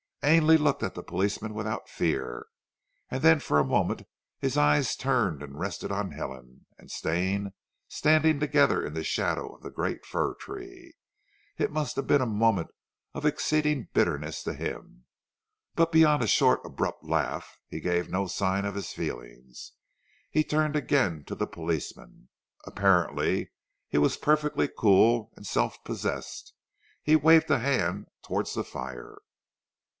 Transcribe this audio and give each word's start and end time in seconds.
Ainley 0.23 0.57
looked 0.57 0.83
at 0.83 0.93
the 0.93 1.03
policeman 1.03 1.53
without 1.53 1.87
fear, 1.89 2.47
and 3.09 3.21
then 3.23 3.39
for 3.39 3.59
a 3.59 3.63
moment 3.65 4.03
his 4.39 4.57
eyes 4.57 4.95
turned 4.95 5.41
and 5.43 5.59
rested 5.59 5.91
on 5.91 6.11
Helen 6.11 6.65
and 6.77 6.89
Stane 6.91 7.53
standing 7.87 8.39
together 8.39 8.85
in 8.85 8.93
the 8.93 9.03
shadow 9.03 9.55
of 9.55 9.65
a 9.65 9.69
great 9.71 10.03
fir 10.05 10.33
tree. 10.35 10.93
It 11.57 11.71
must 11.71 11.95
have 11.97 12.05
been 12.05 12.21
a 12.21 12.27
moment 12.27 12.69
of 13.13 13.25
exceeding 13.25 13.89
bitterness 13.93 14.43
to 14.43 14.53
him, 14.53 15.05
but 15.75 15.91
beyond 15.91 16.21
a 16.23 16.27
short, 16.27 16.61
abrupt 16.65 17.03
laugh 17.03 17.59
he 17.67 17.79
gave 17.79 18.09
no 18.09 18.27
sign 18.27 18.63
of 18.65 18.75
his 18.75 18.93
feelings. 18.93 19.73
He 20.31 20.43
turned 20.43 20.75
again 20.75 21.23
to 21.25 21.35
the 21.35 21.47
policeman. 21.47 22.29
Apparently 22.65 23.51
he 23.87 23.97
was 23.99 24.17
perfectly 24.17 24.67
cool 24.67 25.31
and 25.35 25.45
self 25.47 25.83
possessed. 25.83 26.53
He 27.03 27.15
waved 27.15 27.49
a 27.51 27.59
hand 27.59 28.07
towards 28.23 28.53
the 28.53 28.63
fire. 28.63 29.17